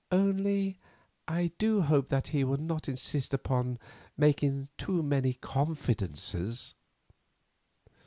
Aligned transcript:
Only 0.11 0.79
I 1.27 1.51
do 1.59 1.83
hope 1.83 2.09
that 2.09 2.29
he 2.29 2.43
will 2.43 2.57
not 2.57 2.89
insist 2.89 3.35
upon 3.35 3.77
making 4.17 4.59
me 4.61 4.67
too 4.75 5.03
many 5.03 5.33
confidences." 5.35 6.73